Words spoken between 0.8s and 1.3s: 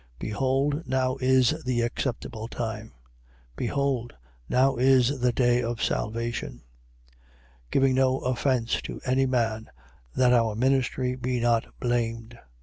now